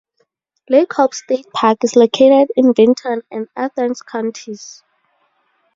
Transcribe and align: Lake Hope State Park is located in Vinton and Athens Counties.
Lake 0.67 0.93
Hope 0.93 1.13
State 1.13 1.45
Park 1.53 1.83
is 1.83 1.95
located 1.95 2.49
in 2.55 2.73
Vinton 2.73 3.21
and 3.29 3.47
Athens 3.55 4.01
Counties. 4.01 4.81